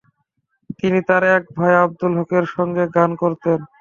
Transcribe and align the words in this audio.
তিনি 0.79 0.99
তার 1.07 1.23
এক 1.35 1.43
ভাই 1.57 1.73
আবদুল 1.83 2.13
হকের 2.19 2.45
সঙ্গে 2.55 2.83
গান 2.95 3.11
করতেন। 3.15 3.59